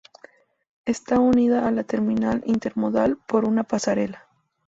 [0.85, 4.25] Está unida a la Terminal Intermodal por una pasarela.